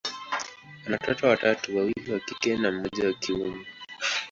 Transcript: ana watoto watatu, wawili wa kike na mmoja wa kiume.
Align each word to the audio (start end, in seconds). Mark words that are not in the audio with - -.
ana 0.85 0.97
watoto 1.01 1.27
watatu, 1.27 1.77
wawili 1.77 2.11
wa 2.13 2.19
kike 2.19 2.57
na 2.57 2.71
mmoja 2.71 3.07
wa 3.07 3.13
kiume. 3.13 3.65